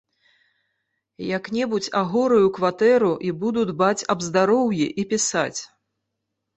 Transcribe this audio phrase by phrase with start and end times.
[1.37, 5.57] Як-небудзь агораю кватэру і буду дбаць аб здароўі і пісаць.